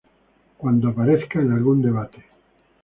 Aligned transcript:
Cuando 0.57 0.87
aparezca 0.89 1.39
en 1.41 1.51
algún 1.51 1.83
debate 1.83 2.23